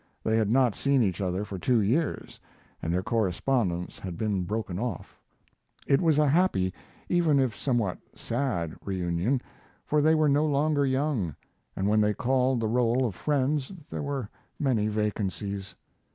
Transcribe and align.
They 0.23 0.35
had 0.35 0.49
not 0.49 0.73
seen 0.75 1.03
each 1.03 1.21
other 1.21 1.45
for 1.45 1.59
two 1.59 1.79
years, 1.79 2.39
and 2.81 2.91
their 2.91 3.03
correspondence 3.03 3.99
had 3.99 4.17
been 4.17 4.45
broken 4.45 4.79
off. 4.79 5.21
It 5.85 6.01
was 6.01 6.17
a 6.17 6.25
happy, 6.27 6.73
even 7.07 7.37
if 7.37 7.55
somewhat 7.55 7.99
sad, 8.15 8.73
reunion, 8.83 9.43
for 9.85 10.01
they 10.01 10.15
were 10.15 10.27
no 10.27 10.47
longer 10.47 10.87
young, 10.87 11.35
and 11.75 11.87
when 11.87 12.01
they 12.01 12.15
called 12.15 12.59
the 12.61 12.67
roll 12.67 13.05
of 13.05 13.13
friends 13.13 13.71
there 13.91 14.01
were 14.01 14.27
many 14.57 14.87
vacancies. 14.87 15.75